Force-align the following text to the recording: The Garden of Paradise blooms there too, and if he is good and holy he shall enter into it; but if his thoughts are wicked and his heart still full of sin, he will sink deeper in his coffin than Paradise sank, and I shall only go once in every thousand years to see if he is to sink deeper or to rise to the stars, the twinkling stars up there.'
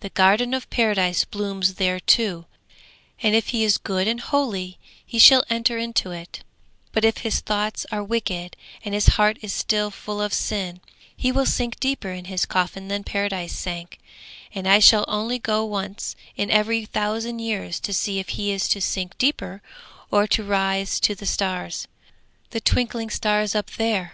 The 0.00 0.10
Garden 0.10 0.52
of 0.52 0.68
Paradise 0.68 1.24
blooms 1.24 1.76
there 1.76 1.98
too, 1.98 2.44
and 3.22 3.34
if 3.34 3.46
he 3.48 3.64
is 3.64 3.78
good 3.78 4.06
and 4.06 4.20
holy 4.20 4.78
he 5.06 5.18
shall 5.18 5.42
enter 5.48 5.78
into 5.78 6.10
it; 6.10 6.44
but 6.92 7.02
if 7.02 7.16
his 7.24 7.40
thoughts 7.40 7.86
are 7.90 8.04
wicked 8.04 8.56
and 8.84 8.92
his 8.92 9.06
heart 9.16 9.38
still 9.46 9.90
full 9.90 10.20
of 10.20 10.34
sin, 10.34 10.82
he 11.16 11.32
will 11.32 11.46
sink 11.46 11.80
deeper 11.80 12.10
in 12.12 12.26
his 12.26 12.44
coffin 12.44 12.88
than 12.88 13.04
Paradise 13.04 13.54
sank, 13.58 14.00
and 14.54 14.68
I 14.68 14.80
shall 14.80 15.06
only 15.08 15.38
go 15.38 15.64
once 15.64 16.14
in 16.36 16.50
every 16.50 16.84
thousand 16.84 17.38
years 17.38 17.80
to 17.80 17.94
see 17.94 18.18
if 18.18 18.28
he 18.36 18.50
is 18.52 18.68
to 18.68 18.82
sink 18.82 19.16
deeper 19.16 19.62
or 20.10 20.26
to 20.26 20.44
rise 20.44 21.00
to 21.00 21.14
the 21.14 21.24
stars, 21.24 21.88
the 22.50 22.60
twinkling 22.60 23.08
stars 23.08 23.54
up 23.54 23.70
there.' 23.70 24.12